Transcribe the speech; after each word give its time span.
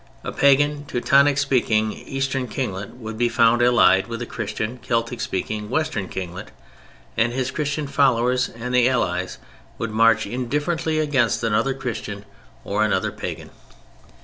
A 0.23 0.31
Pagan 0.31 0.83
Teutonic 0.85 1.37
speaking 1.37 1.91
Eastern 1.93 2.47
kinglet 2.47 2.95
would 2.95 3.19
be 3.19 3.29
found 3.29 3.61
allied 3.61 4.07
with 4.07 4.19
a 4.23 4.25
Christian 4.25 4.79
Celtic 4.79 5.21
speaking 5.21 5.69
Western 5.69 6.09
kinglet 6.09 6.49
and 7.15 7.31
his 7.31 7.51
Christian 7.51 7.85
followers; 7.85 8.49
and 8.49 8.73
the 8.73 8.89
allies 8.89 9.37
would 9.77 9.91
march 9.91 10.25
indifferently 10.25 10.97
against 10.97 11.43
another 11.43 11.75
Christian 11.75 12.25
or 12.63 12.83
another 12.83 13.11
pagan. 13.11 13.51